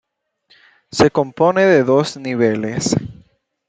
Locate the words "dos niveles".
1.83-2.95